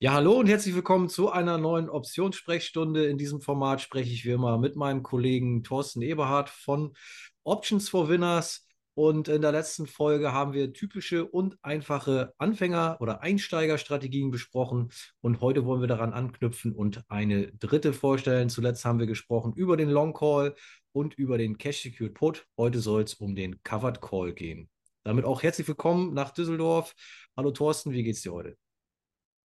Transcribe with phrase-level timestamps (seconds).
[0.00, 3.06] Ja, hallo und herzlich willkommen zu einer neuen Optionssprechstunde.
[3.08, 6.94] In diesem Format spreche ich wie immer mit meinem Kollegen Thorsten Eberhardt von
[7.42, 8.64] Options for Winners.
[8.94, 14.90] Und in der letzten Folge haben wir typische und einfache Anfänger- oder Einsteigerstrategien besprochen.
[15.20, 18.50] Und heute wollen wir daran anknüpfen und eine dritte vorstellen.
[18.50, 20.54] Zuletzt haben wir gesprochen über den Long Call
[20.92, 22.46] und über den Cash Secured Put.
[22.56, 24.70] Heute soll es um den Covered Call gehen.
[25.02, 26.94] Damit auch herzlich willkommen nach Düsseldorf.
[27.36, 28.56] Hallo Thorsten, wie geht's dir heute?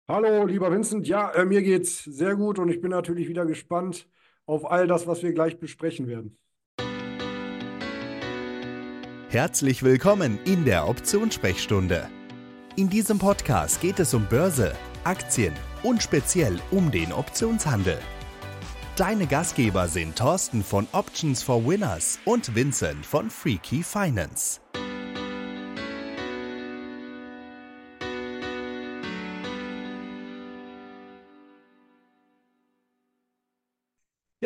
[0.08, 1.08] Hallo, lieber Vincent.
[1.08, 4.08] Ja, äh, mir geht's sehr gut und ich bin natürlich wieder gespannt
[4.46, 6.38] auf all das, was wir gleich besprechen werden.
[9.30, 12.10] Herzlich willkommen in der Optionssprechstunde.
[12.76, 14.74] In diesem Podcast geht es um Börse,
[15.06, 17.98] Aktien und speziell um den Optionshandel.
[18.98, 24.60] Deine Gastgeber sind Thorsten von Options for Winners und Vincent von Freaky Finance.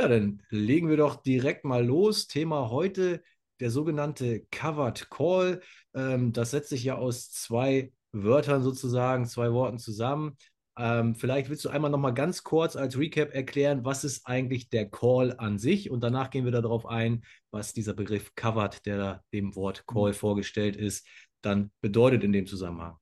[0.05, 2.27] Ja, dann legen wir doch direkt mal los.
[2.27, 3.23] Thema heute
[3.59, 5.61] der sogenannte Covered Call.
[5.95, 10.37] Ähm, das setzt sich ja aus zwei Wörtern sozusagen, zwei Worten zusammen.
[10.77, 14.69] Ähm, vielleicht willst du einmal noch mal ganz kurz als Recap erklären, was ist eigentlich
[14.69, 19.23] der Call an sich und danach gehen wir darauf ein, was dieser Begriff Covered, der
[19.33, 20.13] dem Wort Call mhm.
[20.13, 21.07] vorgestellt ist,
[21.41, 22.97] dann bedeutet in dem Zusammenhang.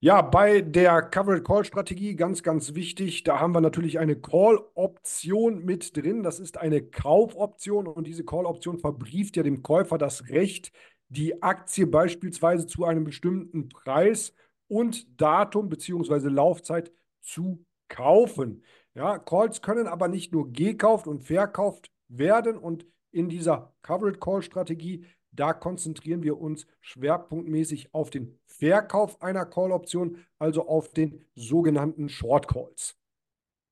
[0.00, 5.64] Ja, bei der Covered Call Strategie ganz, ganz wichtig, da haben wir natürlich eine Call-Option
[5.64, 6.22] mit drin.
[6.22, 10.70] Das ist eine Kaufoption und diese Call-Option verbrieft ja dem Käufer das Recht,
[11.08, 14.34] die Aktie beispielsweise zu einem bestimmten Preis
[14.68, 16.28] und Datum bzw.
[16.28, 18.62] Laufzeit zu kaufen.
[18.94, 22.86] Ja, Calls können aber nicht nur gekauft und verkauft werden und
[23.16, 30.24] in dieser Covered Call Strategie da konzentrieren wir uns schwerpunktmäßig auf den Verkauf einer Call-Option,
[30.38, 32.96] also auf den sogenannten Short Calls.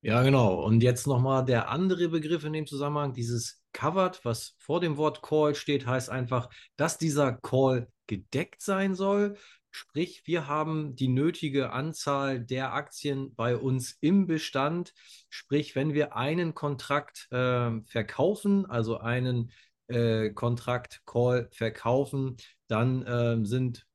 [0.01, 0.63] Ja, genau.
[0.63, 5.23] Und jetzt nochmal der andere Begriff in dem Zusammenhang, dieses Covered, was vor dem Wort
[5.23, 9.35] Call steht, heißt einfach, dass dieser Call gedeckt sein soll.
[9.75, 14.93] Sprich, wir haben die nötige Anzahl der Aktien bei uns im Bestand.
[15.29, 19.51] Sprich, wenn wir einen Kontrakt äh, verkaufen, also einen
[19.87, 22.37] äh, Kontrakt, Call verkaufen,
[22.67, 23.85] dann äh, sind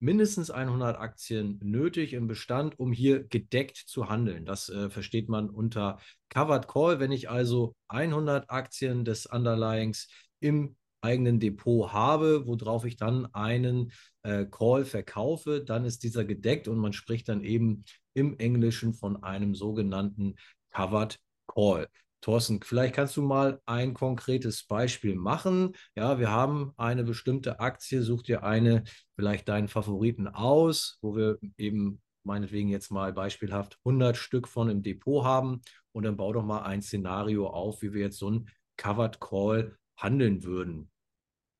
[0.00, 4.44] mindestens 100 Aktien nötig im Bestand, um hier gedeckt zu handeln.
[4.44, 6.00] Das äh, versteht man unter
[6.30, 6.98] Covered Call.
[6.98, 10.08] Wenn ich also 100 Aktien des Underlyings
[10.40, 13.92] im eigenen Depot habe, worauf ich dann einen
[14.22, 19.22] äh, Call verkaufe, dann ist dieser gedeckt und man spricht dann eben im Englischen von
[19.22, 20.34] einem sogenannten
[20.70, 21.88] Covered Call.
[22.20, 25.72] Thorsten, vielleicht kannst du mal ein konkretes Beispiel machen.
[25.94, 28.82] Ja, wir haben eine bestimmte Aktie, such dir eine,
[29.14, 34.82] vielleicht deinen Favoriten aus, wo wir eben meinetwegen jetzt mal beispielhaft 100 Stück von im
[34.82, 38.50] Depot haben und dann bau doch mal ein Szenario auf, wie wir jetzt so ein
[38.76, 40.90] Covered Call handeln würden.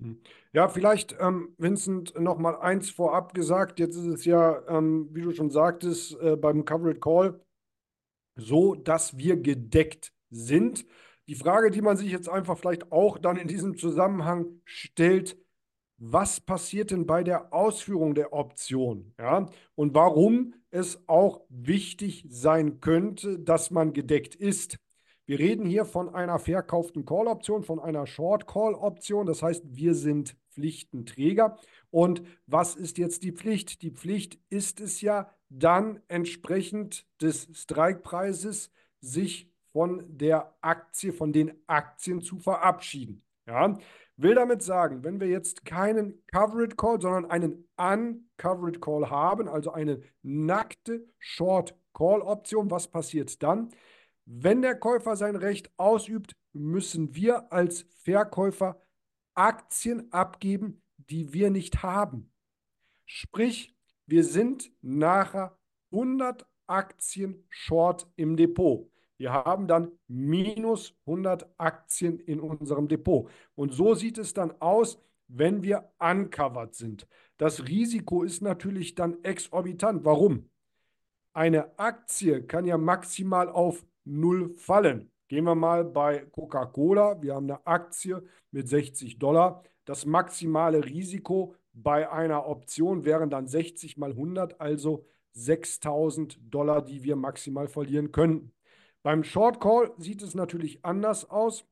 [0.01, 0.21] Hm.
[0.53, 3.79] Ja, vielleicht, ähm, Vincent, noch mal eins vorab gesagt.
[3.79, 7.41] Jetzt ist es ja, ähm, wie du schon sagtest, äh, beim Covered Call
[8.37, 10.87] so, dass wir gedeckt sind.
[11.27, 15.37] Die Frage, die man sich jetzt einfach vielleicht auch dann in diesem Zusammenhang stellt,
[15.99, 19.13] was passiert denn bei der Ausführung der Option?
[19.19, 19.51] Ja?
[19.75, 24.79] Und warum es auch wichtig sein könnte, dass man gedeckt ist.
[25.29, 29.27] Wir reden hier von einer verkauften Call-Option, von einer Short-Call-Option.
[29.27, 31.59] Das heißt, wir sind Pflichtenträger.
[31.91, 33.83] Und was ist jetzt die Pflicht?
[33.83, 38.71] Die Pflicht ist es ja dann entsprechend des Strikepreises,
[39.03, 43.23] sich von der Aktie, von den Aktien zu verabschieden.
[43.47, 43.79] Ja,
[44.17, 49.73] will damit sagen, wenn wir jetzt keinen Covered Call, sondern einen Uncovered Call haben, also
[49.73, 53.69] eine nackte Short Call Option, was passiert dann?
[54.31, 58.79] Wenn der Käufer sein Recht ausübt, müssen wir als Verkäufer
[59.33, 62.31] Aktien abgeben, die wir nicht haben.
[63.07, 63.75] Sprich,
[64.05, 65.57] wir sind nachher
[65.93, 68.91] 100 Aktien short im Depot.
[69.17, 73.31] Wir haben dann minus 100 Aktien in unserem Depot.
[73.55, 77.09] Und so sieht es dann aus, wenn wir uncovered sind.
[77.39, 80.05] Das Risiko ist natürlich dann exorbitant.
[80.05, 80.51] Warum?
[81.33, 85.11] Eine Aktie kann ja maximal auf null fallen.
[85.29, 87.21] Gehen wir mal bei Coca-Cola.
[87.23, 89.63] Wir haben eine Aktie mit 60 Dollar.
[89.85, 97.03] Das maximale Risiko bei einer Option wären dann 60 mal 100, also 6000 Dollar, die
[97.05, 98.53] wir maximal verlieren könnten.
[99.03, 101.67] Beim Short Call sieht es natürlich anders aus,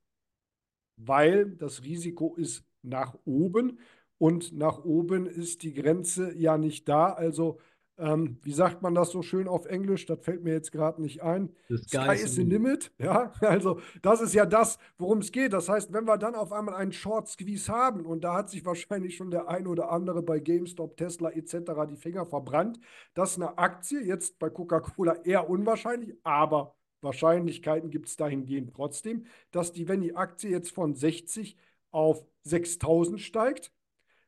[0.97, 3.79] weil das Risiko ist nach oben
[4.19, 7.12] und nach oben ist die Grenze ja nicht da.
[7.12, 7.59] Also
[7.98, 10.06] ähm, wie sagt man das so schön auf Englisch?
[10.06, 11.50] Das fällt mir jetzt gerade nicht ein.
[11.69, 12.93] The Sky is the limit.
[12.98, 15.52] Ja, also das ist ja das, worum es geht.
[15.52, 18.64] Das heißt, wenn wir dann auf einmal einen Short Squeeze haben und da hat sich
[18.66, 21.72] wahrscheinlich schon der ein oder andere bei GameStop, Tesla etc.
[21.88, 22.78] die Finger verbrannt,
[23.14, 29.72] dass eine Aktie jetzt bei Coca-Cola eher unwahrscheinlich, aber Wahrscheinlichkeiten gibt es dahingehend trotzdem, dass
[29.72, 31.56] die, wenn die Aktie jetzt von 60
[31.90, 33.72] auf 6000 steigt,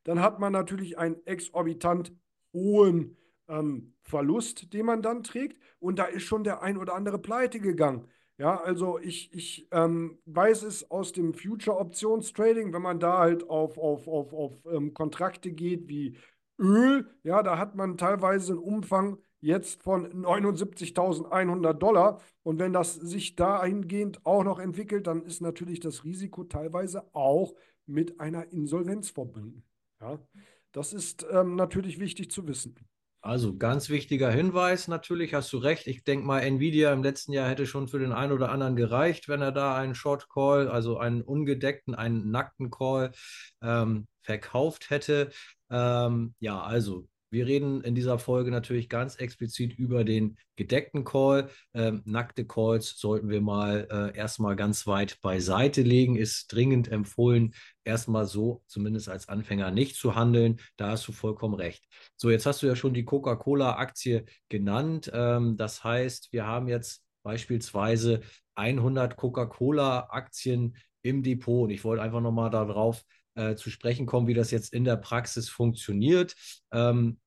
[0.04, 2.12] dann hat man natürlich einen exorbitant
[2.54, 3.16] hohen
[3.48, 5.60] ähm, Verlust, den man dann trägt.
[5.78, 8.08] Und da ist schon der ein oder andere pleite gegangen.
[8.38, 13.76] Ja, also ich, ich ähm, weiß es aus dem Future-Options-Trading, wenn man da halt auf,
[13.78, 16.16] auf, auf, auf ähm, Kontrakte geht wie
[16.58, 22.20] Öl, ja, da hat man teilweise einen Umfang jetzt von 79.100 Dollar.
[22.42, 27.54] Und wenn das sich dahingehend auch noch entwickelt, dann ist natürlich das Risiko teilweise auch
[27.86, 29.64] mit einer Insolvenz verbunden.
[30.00, 30.18] Ja,
[30.72, 32.76] das ist ähm, natürlich wichtig zu wissen.
[33.20, 35.88] Also ganz wichtiger Hinweis, natürlich hast du recht.
[35.88, 39.28] Ich denke mal, Nvidia im letzten Jahr hätte schon für den einen oder anderen gereicht,
[39.28, 43.10] wenn er da einen Short Call, also einen ungedeckten, einen nackten Call
[43.60, 45.30] ähm, verkauft hätte.
[45.68, 51.50] Ähm, ja, also wir reden in dieser Folge natürlich ganz explizit über den gedeckten Call.
[51.74, 56.16] Ähm, nackte Calls sollten wir mal äh, erstmal ganz weit beiseite legen.
[56.16, 57.54] Ist dringend empfohlen,
[57.84, 60.60] erstmal so, zumindest als Anfänger, nicht zu handeln.
[60.76, 61.84] Da hast du vollkommen recht.
[62.16, 65.10] So, jetzt hast du ja schon die Coca-Cola-Aktie genannt.
[65.12, 68.22] Ähm, das heißt, wir haben jetzt beispielsweise
[68.54, 71.64] 100 Coca-Cola-Aktien im Depot.
[71.64, 73.04] Und ich wollte einfach nochmal darauf
[73.38, 76.34] äh, zu sprechen kommen, wie das jetzt in der Praxis funktioniert.
[76.72, 77.18] Ähm,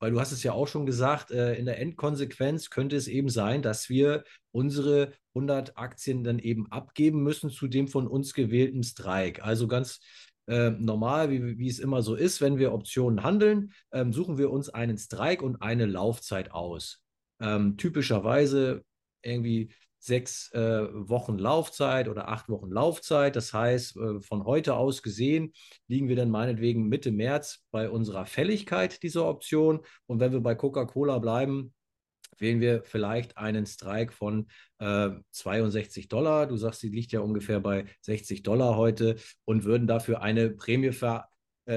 [0.00, 3.28] weil du hast es ja auch schon gesagt, äh, in der Endkonsequenz könnte es eben
[3.28, 4.22] sein, dass wir
[4.52, 9.42] unsere 100 Aktien dann eben abgeben müssen zu dem von uns gewählten Strike.
[9.42, 10.00] Also ganz
[10.46, 14.50] äh, normal, wie, wie es immer so ist, wenn wir Optionen handeln, ähm, suchen wir
[14.50, 17.02] uns einen Strike und eine Laufzeit aus.
[17.40, 18.84] Ähm, typischerweise
[19.22, 23.36] irgendwie sechs äh, Wochen Laufzeit oder acht Wochen Laufzeit.
[23.36, 25.52] Das heißt, äh, von heute aus gesehen
[25.88, 29.80] liegen wir dann meinetwegen Mitte März bei unserer Fälligkeit dieser Option.
[30.06, 31.74] Und wenn wir bei Coca-Cola bleiben,
[32.38, 34.46] wählen wir vielleicht einen Strike von
[34.78, 36.46] äh, 62 Dollar.
[36.46, 40.92] Du sagst, die liegt ja ungefähr bei 60 Dollar heute und würden dafür eine Prämie
[40.92, 41.28] ver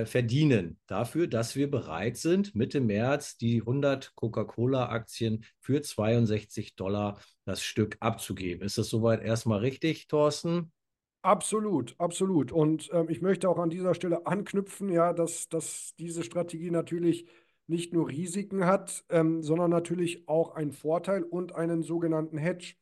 [0.05, 7.61] verdienen dafür, dass wir bereit sind, Mitte März die 100 Coca-Cola-Aktien für 62 Dollar das
[7.61, 8.65] Stück abzugeben.
[8.65, 10.71] Ist das soweit erstmal richtig, Thorsten?
[11.23, 12.51] Absolut, absolut.
[12.51, 17.27] Und ähm, ich möchte auch an dieser Stelle anknüpfen, ja, dass, dass diese Strategie natürlich
[17.67, 22.73] nicht nur Risiken hat, ähm, sondern natürlich auch einen Vorteil und einen sogenannten Hedge.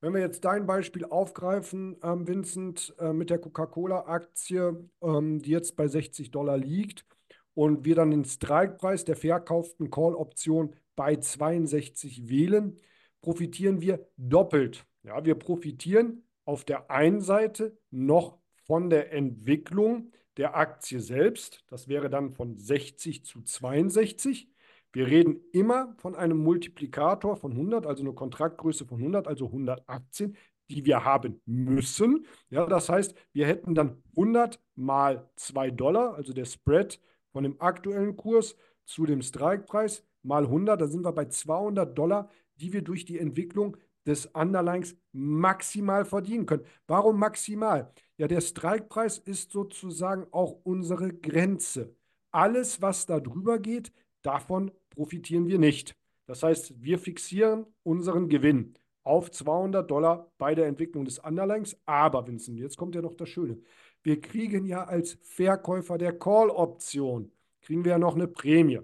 [0.00, 5.76] Wenn wir jetzt dein Beispiel aufgreifen, ähm, Vincent, äh, mit der Coca-Cola-Aktie, ähm, die jetzt
[5.76, 7.06] bei 60 Dollar liegt,
[7.54, 12.76] und wir dann den Strikepreis der verkauften Call-Option bei 62 wählen,
[13.22, 14.86] profitieren wir doppelt.
[15.02, 21.64] Ja, wir profitieren auf der einen Seite noch von der Entwicklung der Aktie selbst.
[21.68, 24.50] Das wäre dann von 60 zu 62.
[24.96, 29.86] Wir reden immer von einem Multiplikator von 100, also eine Kontraktgröße von 100, also 100
[29.86, 30.38] Aktien,
[30.70, 32.24] die wir haben müssen.
[32.48, 36.98] Ja, das heißt, wir hätten dann 100 mal 2 Dollar, also der Spread
[37.30, 38.56] von dem aktuellen Kurs
[38.86, 43.18] zu dem Strikepreis mal 100, da sind wir bei 200 Dollar, die wir durch die
[43.18, 43.76] Entwicklung
[44.06, 46.64] des Underlines maximal verdienen können.
[46.86, 47.92] Warum maximal?
[48.16, 51.94] Ja, der Strikepreis ist sozusagen auch unsere Grenze.
[52.30, 55.94] Alles, was da drüber geht, davon profitieren wir nicht.
[56.26, 58.74] Das heißt, wir fixieren unseren Gewinn
[59.04, 61.78] auf 200 Dollar bei der Entwicklung des Underlings.
[61.86, 63.58] Aber, Vincent, jetzt kommt ja noch das Schöne.
[64.02, 68.80] Wir kriegen ja als Verkäufer der Call-Option, kriegen wir ja noch eine Prämie.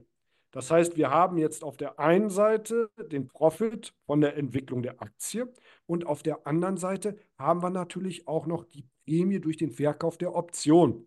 [0.53, 5.01] Das heißt, wir haben jetzt auf der einen Seite den Profit von der Entwicklung der
[5.01, 5.51] Aktie
[5.87, 10.19] und auf der anderen Seite haben wir natürlich auch noch die Prämie durch den Verkauf
[10.19, 11.07] der Option.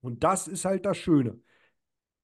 [0.00, 1.38] Und das ist halt das Schöne.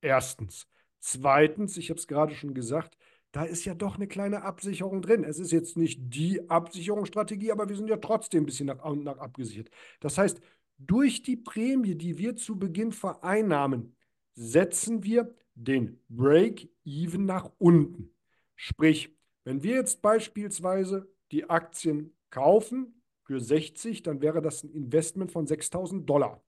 [0.01, 0.67] Erstens,
[1.01, 2.97] Zweitens, ich habe es gerade schon gesagt,
[3.33, 5.25] da ist ja doch eine kleine Absicherung drin.
[5.25, 9.19] Es ist jetzt nicht die Absicherungsstrategie, aber wir sind ja trotzdem ein bisschen nach, nach
[9.19, 9.71] abgesichert.
[10.01, 10.41] Das heißt,
[10.79, 13.97] durch die Prämie, die wir zu Beginn vereinnahmen,
[14.35, 18.15] setzen wir den Break-Even nach unten.
[18.55, 19.15] Sprich,
[19.45, 25.47] wenn wir jetzt beispielsweise die Aktien kaufen für 60, dann wäre das ein Investment von
[25.47, 26.43] 6000 Dollar.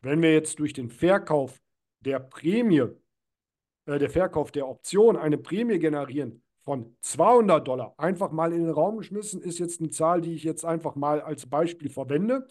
[0.00, 1.60] Wenn wir jetzt durch den Verkauf
[2.00, 2.86] der Prämie
[3.86, 8.70] äh, der Verkauf der Option eine Prämie generieren von 200 Dollar, einfach mal in den
[8.70, 12.46] Raum geschmissen, ist jetzt eine Zahl, die ich jetzt einfach mal als Beispiel verwende,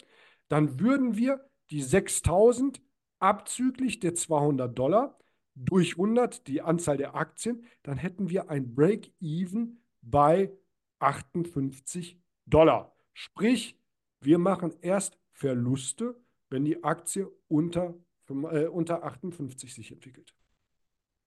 [0.48, 2.80] dann würden wir die 6000
[3.18, 5.18] abzüglich der 200 Dollar
[5.54, 10.52] durch 100 die Anzahl der Aktien, dann hätten wir ein Break-Even bei
[10.98, 12.94] 58 Dollar.
[13.12, 13.78] Sprich,
[14.20, 17.94] wir machen erst Verluste, wenn die Aktie unter,
[18.28, 20.34] äh, unter 58 sich entwickelt.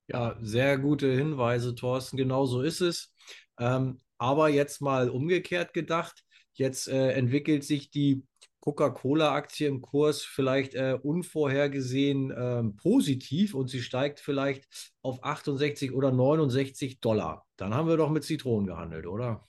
[0.09, 2.17] Ja, sehr gute Hinweise, Thorsten.
[2.17, 3.13] Genau so ist es.
[3.59, 6.23] Ähm, aber jetzt mal umgekehrt gedacht,
[6.53, 8.25] jetzt äh, entwickelt sich die
[8.59, 14.67] Coca-Cola-Aktie im Kurs vielleicht äh, unvorhergesehen äh, positiv und sie steigt vielleicht
[15.03, 17.45] auf 68 oder 69 Dollar.
[17.55, 19.48] Dann haben wir doch mit Zitronen gehandelt, oder?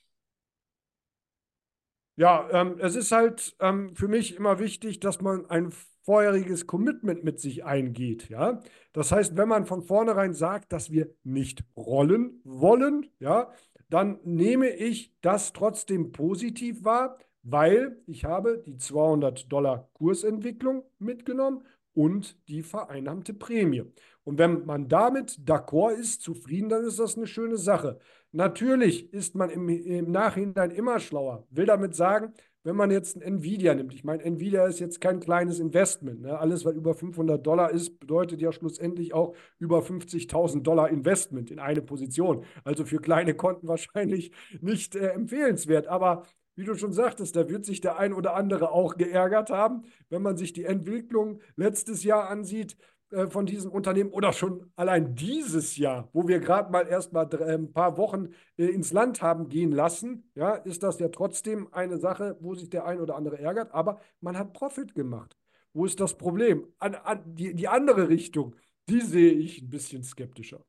[2.20, 5.72] Ja, ähm, es ist halt ähm, für mich immer wichtig, dass man ein
[6.02, 8.28] vorheriges Commitment mit sich eingeht.
[8.28, 8.60] Ja?
[8.92, 13.50] Das heißt, wenn man von vornherein sagt, dass wir nicht rollen wollen, ja,
[13.88, 21.62] dann nehme ich das trotzdem positiv wahr, weil ich habe die 200 Dollar Kursentwicklung mitgenommen
[21.94, 23.84] und die vereinnahmte Prämie.
[24.24, 27.98] Und wenn man damit d'accord ist, zufrieden, dann ist das eine schöne Sache.
[28.32, 31.46] Natürlich ist man im, im Nachhinein immer schlauer.
[31.50, 32.32] Will damit sagen,
[32.62, 36.20] wenn man jetzt ein Nvidia nimmt, ich meine, Nvidia ist jetzt kein kleines Investment.
[36.20, 36.38] Ne?
[36.38, 41.58] Alles, was über 500 Dollar ist, bedeutet ja schlussendlich auch über 50.000 Dollar Investment in
[41.58, 42.44] eine Position.
[42.62, 45.86] Also für kleine Konten wahrscheinlich nicht äh, empfehlenswert.
[45.86, 46.24] Aber
[46.56, 50.22] wie du schon sagtest, da wird sich der ein oder andere auch geärgert haben, wenn
[50.22, 52.76] man sich die Entwicklung letztes Jahr ansieht
[53.10, 57.28] äh, von diesem Unternehmen oder schon allein dieses Jahr, wo wir gerade mal erst mal
[57.34, 61.68] äh, ein paar Wochen äh, ins Land haben gehen lassen, ja, ist das ja trotzdem
[61.72, 65.36] eine Sache, wo sich der ein oder andere ärgert, aber man hat Profit gemacht.
[65.72, 66.66] Wo ist das Problem?
[66.78, 68.56] An, an die, die andere Richtung,
[68.88, 70.64] die sehe ich ein bisschen skeptischer.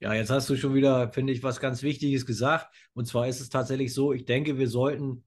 [0.00, 2.74] Ja, jetzt hast du schon wieder, finde ich, was ganz Wichtiges gesagt.
[2.92, 5.24] Und zwar ist es tatsächlich so, ich denke, wir sollten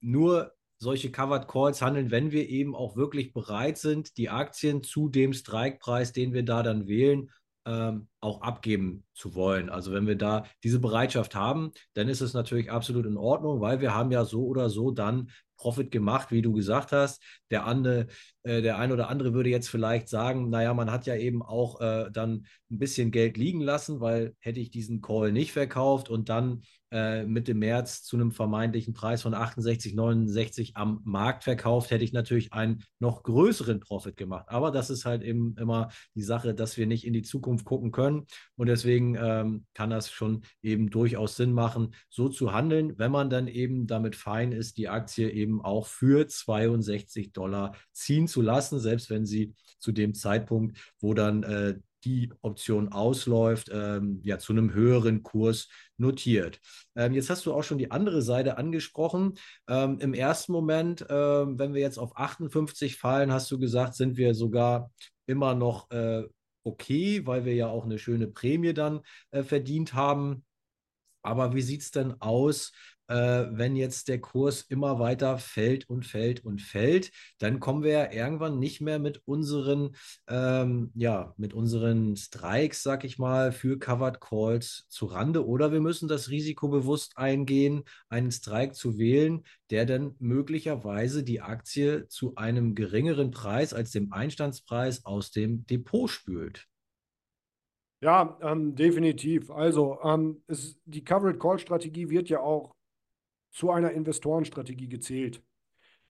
[0.00, 5.08] nur solche Covered Calls handeln, wenn wir eben auch wirklich bereit sind, die Aktien zu
[5.08, 7.30] dem Strikepreis, den wir da dann wählen,
[7.66, 9.68] ähm, auch abgeben zu wollen.
[9.68, 13.80] Also wenn wir da diese Bereitschaft haben, dann ist es natürlich absolut in Ordnung, weil
[13.80, 17.22] wir haben ja so oder so dann Profit gemacht, wie du gesagt hast.
[17.50, 18.06] Der, andere,
[18.44, 21.80] äh, der ein oder andere würde jetzt vielleicht sagen, naja, man hat ja eben auch
[21.80, 26.28] äh, dann ein bisschen Geld liegen lassen, weil hätte ich diesen Call nicht verkauft und
[26.28, 32.04] dann äh, Mitte März zu einem vermeintlichen Preis von 68, 69 am Markt verkauft, hätte
[32.04, 34.46] ich natürlich einen noch größeren Profit gemacht.
[34.48, 37.92] Aber das ist halt eben immer die Sache, dass wir nicht in die Zukunft gucken
[37.92, 38.26] können.
[38.56, 43.28] Und deswegen ähm, kann das schon eben durchaus Sinn machen, so zu handeln, wenn man
[43.28, 48.78] dann eben damit fein ist, die Aktie eben auch für 62 Dollar ziehen zu lassen,
[48.78, 54.52] selbst wenn sie zu dem Zeitpunkt, wo dann äh, die Option ausläuft, ähm, ja, zu
[54.52, 56.60] einem höheren Kurs notiert.
[56.94, 59.34] Ähm, jetzt hast du auch schon die andere Seite angesprochen.
[59.68, 64.16] Ähm, Im ersten Moment, ähm, wenn wir jetzt auf 58 fallen, hast du gesagt, sind
[64.16, 64.92] wir sogar
[65.26, 66.22] immer noch äh,
[66.64, 69.00] okay, weil wir ja auch eine schöne Prämie dann
[69.30, 70.44] äh, verdient haben.
[71.22, 72.72] Aber wie sieht es denn aus,
[73.08, 78.12] wenn jetzt der Kurs immer weiter fällt und fällt und fällt, dann kommen wir ja
[78.12, 79.96] irgendwann nicht mehr mit unseren,
[80.28, 85.46] ähm, ja, mit unseren Strikes, sag ich mal, für Covered Calls zu Rande.
[85.46, 91.40] Oder wir müssen das Risiko bewusst eingehen, einen Strike zu wählen, der dann möglicherweise die
[91.40, 96.68] Aktie zu einem geringeren Preis als dem Einstandspreis aus dem Depot spült.
[98.00, 99.50] Ja, ähm, definitiv.
[99.50, 102.77] Also ähm, es, die Covered Call Strategie wird ja auch
[103.58, 105.42] zu einer Investorenstrategie gezählt.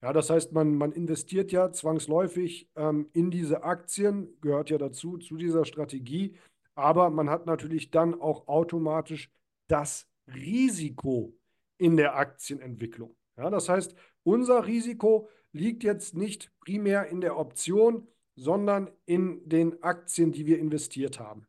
[0.02, 5.16] Ja, das heißt, man, man investiert ja zwangsläufig ähm, in diese Aktien, gehört ja dazu,
[5.16, 6.36] zu dieser Strategie,
[6.74, 9.30] aber man hat natürlich dann auch automatisch
[9.66, 11.38] das Risiko
[11.78, 13.16] in der Aktienentwicklung.
[13.38, 19.82] Ja, das heißt, unser Risiko liegt jetzt nicht primär in der Option, sondern in den
[19.82, 21.46] Aktien, die wir investiert haben.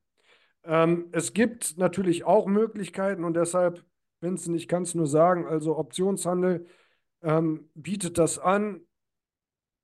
[0.63, 3.84] Ähm, es gibt natürlich auch Möglichkeiten und deshalb
[4.22, 6.66] Vincent, ich kann es nur sagen, also Optionshandel
[7.22, 8.82] ähm, bietet das an,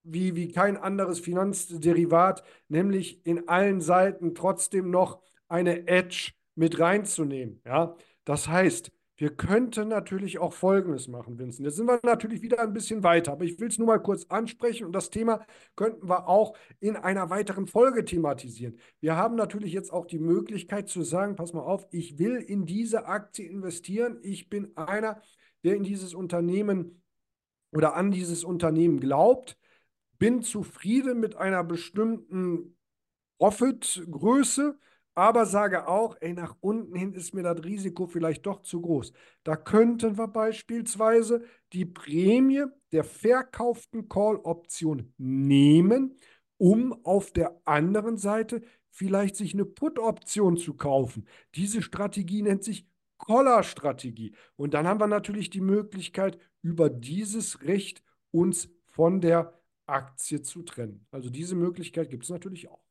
[0.03, 7.61] wie, wie kein anderes Finanzderivat, nämlich in allen Seiten trotzdem noch eine Edge mit reinzunehmen.
[7.65, 7.95] Ja?
[8.23, 11.65] Das heißt, wir könnten natürlich auch Folgendes machen, Vincent.
[11.65, 14.25] Jetzt sind wir natürlich wieder ein bisschen weiter, aber ich will es nur mal kurz
[14.25, 15.45] ansprechen und das Thema
[15.75, 18.77] könnten wir auch in einer weiteren Folge thematisieren.
[18.99, 22.65] Wir haben natürlich jetzt auch die Möglichkeit zu sagen, pass mal auf, ich will in
[22.65, 24.19] diese Aktie investieren.
[24.21, 25.21] Ich bin einer,
[25.63, 27.01] der in dieses Unternehmen
[27.71, 29.57] oder an dieses Unternehmen glaubt,
[30.17, 32.77] bin zufrieden mit einer bestimmten
[33.37, 34.77] Profitgröße
[35.15, 39.13] aber sage auch, ey, nach unten hin ist mir das Risiko vielleicht doch zu groß.
[39.43, 41.43] Da könnten wir beispielsweise
[41.73, 46.19] die Prämie der verkauften Call-Option nehmen,
[46.57, 51.27] um auf der anderen Seite vielleicht sich eine Put-Option zu kaufen.
[51.55, 54.35] Diese Strategie nennt sich Collar-Strategie.
[54.55, 59.53] Und dann haben wir natürlich die Möglichkeit, über dieses Recht uns von der
[59.85, 61.05] Aktie zu trennen.
[61.11, 62.84] Also diese Möglichkeit gibt es natürlich auch.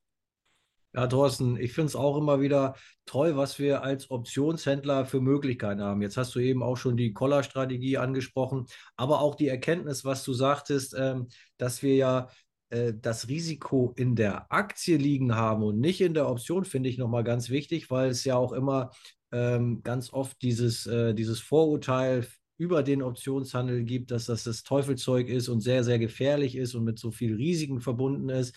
[0.94, 5.82] Ja, Thorsten, ich finde es auch immer wieder toll, was wir als Optionshändler für Möglichkeiten
[5.82, 6.02] haben.
[6.02, 10.32] Jetzt hast du eben auch schon die Collar-Strategie angesprochen, aber auch die Erkenntnis, was du
[10.32, 12.28] sagtest, ähm, dass wir ja
[12.70, 16.98] äh, das Risiko in der Aktie liegen haben und nicht in der Option, finde ich
[16.98, 18.90] nochmal ganz wichtig, weil es ja auch immer
[19.32, 22.24] ähm, ganz oft dieses, äh, dieses Vorurteil
[22.56, 26.84] über den Optionshandel gibt, dass das das Teufelzeug ist und sehr, sehr gefährlich ist und
[26.84, 28.54] mit so viel Risiken verbunden ist.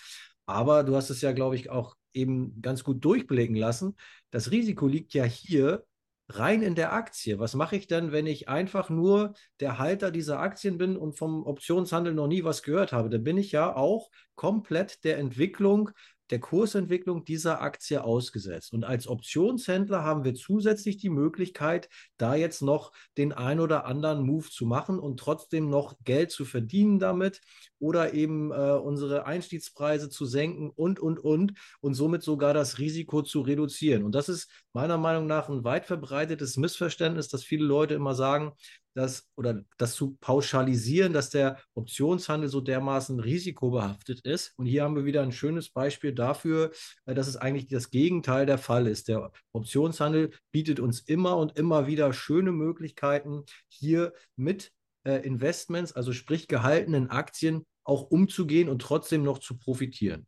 [0.48, 3.96] Aber du hast es ja, glaube ich, auch eben ganz gut durchblicken lassen.
[4.32, 5.86] Das Risiko liegt ja hier
[6.30, 7.40] rein in der Aktie.
[7.40, 11.46] Was mache ich denn, wenn ich einfach nur der Halter dieser Aktien bin und vom
[11.46, 13.10] Optionshandel noch nie was gehört habe?
[13.10, 15.92] Dann bin ich ja auch komplett der Entwicklung
[16.30, 18.74] der Kursentwicklung dieser Aktie ausgesetzt.
[18.74, 24.26] Und als Optionshändler haben wir zusätzlich die Möglichkeit, da jetzt noch den ein oder anderen
[24.26, 27.42] Move zu machen und trotzdem noch Geld zu verdienen damit
[27.80, 33.22] oder eben äh, unsere Einstiegspreise zu senken und, und, und und somit sogar das Risiko
[33.22, 34.04] zu reduzieren.
[34.04, 38.54] Und das ist meiner Meinung nach ein weit verbreitetes Missverständnis, dass viele Leute immer sagen,
[38.98, 44.54] dass oder das zu pauschalisieren, dass der Optionshandel so dermaßen risikobehaftet ist.
[44.58, 46.72] Und hier haben wir wieder ein schönes Beispiel dafür,
[47.06, 49.08] äh, dass es eigentlich das Gegenteil der Fall ist.
[49.08, 54.72] Der Optionshandel bietet uns immer und immer wieder schöne Möglichkeiten, hier mit
[55.04, 60.26] äh, Investments, also sprich gehaltenen Aktien, auch umzugehen und trotzdem noch zu profitieren.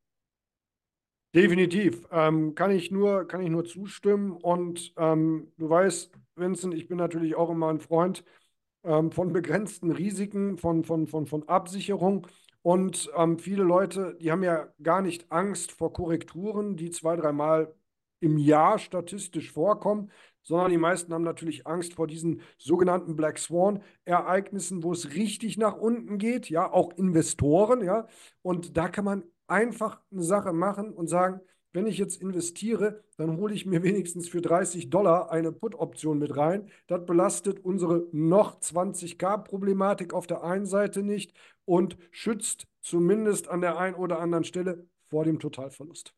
[1.34, 2.08] Definitiv.
[2.12, 4.32] Ähm, kann, ich nur, kann ich nur zustimmen.
[4.32, 8.24] Und ähm, du weißt, Vincent, ich bin natürlich auch immer ein Freund
[8.84, 12.28] ähm, von begrenzten Risiken, von, von, von, von Absicherung.
[12.62, 17.74] Und ähm, viele Leute, die haben ja gar nicht Angst vor Korrekturen, die zwei, dreimal
[18.20, 20.12] im Jahr statistisch vorkommen,
[20.44, 25.78] sondern die meisten haben natürlich Angst vor diesen sogenannten Black Swan-Ereignissen, wo es richtig nach
[25.78, 28.08] unten geht, ja, auch Investoren, ja.
[28.42, 31.42] Und da kann man einfach eine Sache machen und sagen,
[31.74, 36.36] wenn ich jetzt investiere, dann hole ich mir wenigstens für 30 Dollar eine Put-Option mit
[36.36, 36.70] rein.
[36.88, 41.34] Das belastet unsere noch 20k-Problematik auf der einen Seite nicht
[41.66, 46.14] und schützt zumindest an der einen oder anderen Stelle vor dem Totalverlust.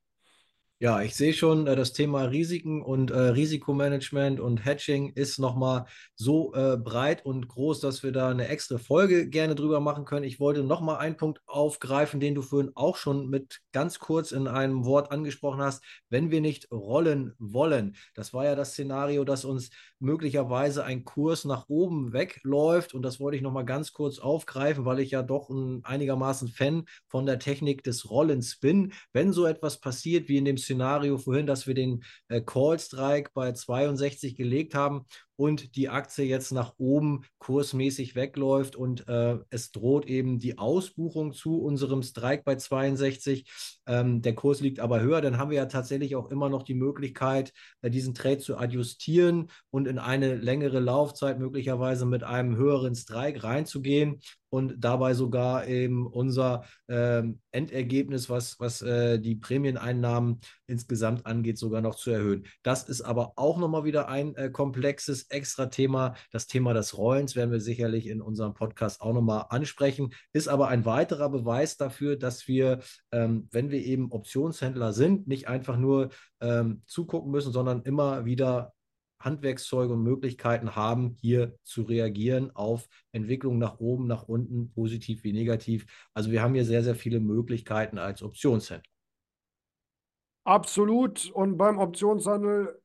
[0.83, 5.85] Ja, ich sehe schon, äh, das Thema Risiken und äh, Risikomanagement und Hedging ist nochmal
[6.15, 10.23] so äh, breit und groß, dass wir da eine extra Folge gerne drüber machen können.
[10.25, 14.47] Ich wollte nochmal einen Punkt aufgreifen, den du vorhin auch schon mit ganz kurz in
[14.47, 15.83] einem Wort angesprochen hast.
[16.09, 21.45] Wenn wir nicht rollen wollen, das war ja das Szenario, dass uns möglicherweise ein Kurs
[21.45, 22.95] nach oben wegläuft.
[22.95, 26.85] Und das wollte ich nochmal ganz kurz aufgreifen, weil ich ja doch ein einigermaßen Fan
[27.07, 28.93] von der Technik des Rollens bin.
[29.13, 30.70] Wenn so etwas passiert wie in dem Szenario
[31.17, 36.73] vorhin, dass wir den äh, Call-Strike bei 62 gelegt haben und die Aktie jetzt nach
[36.77, 43.49] oben kursmäßig wegläuft und äh, es droht eben die Ausbuchung zu unserem Strike bei 62.
[43.87, 46.75] Ähm, der Kurs liegt aber höher, dann haben wir ja tatsächlich auch immer noch die
[46.75, 52.95] Möglichkeit, äh, diesen Trade zu adjustieren und in eine längere Laufzeit möglicherweise mit einem höheren
[52.95, 61.25] Strike reinzugehen und dabei sogar eben unser äh, Endergebnis, was, was äh, die Prämieneinnahmen insgesamt
[61.25, 62.45] angeht, sogar noch zu erhöhen.
[62.61, 66.15] Das ist aber auch nochmal wieder ein äh, komplexes extra Thema.
[66.31, 70.67] Das Thema des Rollens werden wir sicherlich in unserem Podcast auch nochmal ansprechen, ist aber
[70.67, 72.79] ein weiterer Beweis dafür, dass wir,
[73.11, 76.09] ähm, wenn wir eben Optionshändler sind, nicht einfach nur
[76.41, 78.73] ähm, zugucken müssen, sondern immer wieder
[79.23, 85.33] Handwerkszeuge und Möglichkeiten haben, hier zu reagieren auf Entwicklungen nach oben, nach unten, positiv wie
[85.33, 85.85] negativ.
[86.13, 88.89] Also wir haben hier sehr, sehr viele Möglichkeiten als Optionshändler.
[90.43, 91.29] Absolut.
[91.31, 92.80] Und beim Optionshandel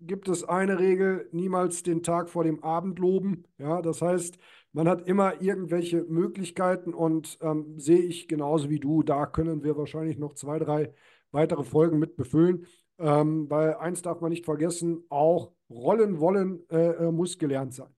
[0.00, 3.44] gibt es eine Regel, niemals den Tag vor dem Abend loben.
[3.58, 4.38] Ja, das heißt,
[4.72, 9.76] man hat immer irgendwelche Möglichkeiten und ähm, sehe ich genauso wie du, da können wir
[9.76, 10.94] wahrscheinlich noch zwei, drei
[11.32, 12.66] weitere Folgen mit befüllen.
[12.98, 17.88] Ähm, weil eins darf man nicht vergessen, auch rollen wollen äh, äh, muss gelernt sein.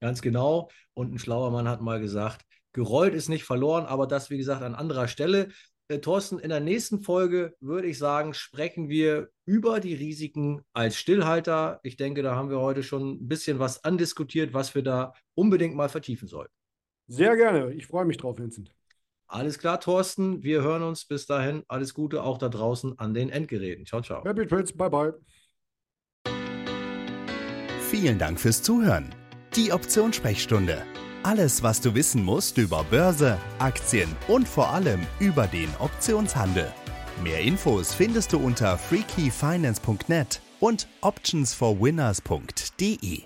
[0.00, 0.68] Ganz genau.
[0.94, 4.62] Und ein schlauer Mann hat mal gesagt, gerollt ist nicht verloren, aber das, wie gesagt,
[4.62, 5.48] an anderer Stelle.
[5.88, 10.96] Äh, Thorsten, in der nächsten Folge würde ich sagen, sprechen wir über die Risiken als
[10.96, 11.80] Stillhalter.
[11.82, 15.76] Ich denke, da haben wir heute schon ein bisschen was andiskutiert, was wir da unbedingt
[15.76, 16.52] mal vertiefen sollten.
[17.06, 17.72] Sehr gerne.
[17.72, 18.74] Ich freue mich drauf, Vincent.
[19.28, 20.42] Alles klar, Thorsten.
[20.42, 21.62] Wir hören uns bis dahin.
[21.68, 23.86] Alles Gute auch da draußen an den Endgeräten.
[23.86, 24.24] Ciao, ciao.
[24.24, 24.72] Happy Trades.
[24.72, 25.12] Bye, bye.
[27.90, 29.14] Vielen Dank fürs Zuhören.
[29.54, 30.84] Die Optionssprechstunde.
[31.26, 36.72] Alles, was du wissen musst über Börse, Aktien und vor allem über den Optionshandel.
[37.20, 43.24] Mehr Infos findest du unter freakyfinance.net und optionsforwinners.de.